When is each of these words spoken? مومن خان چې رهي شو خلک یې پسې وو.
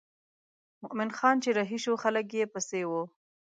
مومن 0.81 1.09
خان 1.17 1.35
چې 1.43 1.49
رهي 1.57 1.77
شو 1.83 1.93
خلک 2.03 2.27
یې 2.37 2.45
پسې 2.53 2.81
وو. 2.89 3.03